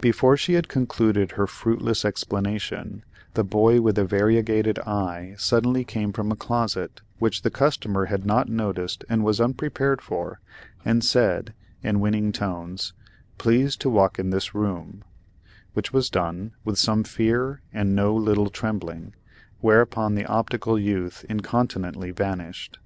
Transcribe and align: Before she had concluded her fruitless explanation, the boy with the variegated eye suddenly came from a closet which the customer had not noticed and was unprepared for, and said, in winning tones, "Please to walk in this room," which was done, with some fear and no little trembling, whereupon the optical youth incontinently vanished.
Before 0.00 0.36
she 0.36 0.54
had 0.54 0.66
concluded 0.66 1.30
her 1.30 1.46
fruitless 1.46 2.04
explanation, 2.04 3.04
the 3.34 3.44
boy 3.44 3.80
with 3.80 3.94
the 3.94 4.04
variegated 4.04 4.80
eye 4.80 5.36
suddenly 5.38 5.84
came 5.84 6.12
from 6.12 6.32
a 6.32 6.34
closet 6.34 7.00
which 7.20 7.42
the 7.42 7.50
customer 7.52 8.06
had 8.06 8.26
not 8.26 8.48
noticed 8.48 9.04
and 9.08 9.22
was 9.22 9.40
unprepared 9.40 10.02
for, 10.02 10.40
and 10.84 11.04
said, 11.04 11.54
in 11.80 12.00
winning 12.00 12.32
tones, 12.32 12.92
"Please 13.38 13.76
to 13.76 13.88
walk 13.88 14.18
in 14.18 14.30
this 14.30 14.52
room," 14.52 15.04
which 15.74 15.92
was 15.92 16.10
done, 16.10 16.54
with 16.64 16.76
some 16.76 17.04
fear 17.04 17.62
and 17.72 17.94
no 17.94 18.12
little 18.16 18.50
trembling, 18.50 19.14
whereupon 19.60 20.16
the 20.16 20.26
optical 20.26 20.76
youth 20.76 21.24
incontinently 21.28 22.10
vanished. 22.10 22.80